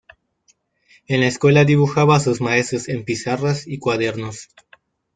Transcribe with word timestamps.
En 1.05 1.19
la 1.19 1.27
escuela 1.27 1.63
dibujaba 1.63 2.15
a 2.15 2.19
sus 2.19 2.41
maestros 2.41 2.89
en 2.89 3.05
pizarras 3.05 3.67
y 3.67 3.77
cuadernos. 3.77 4.49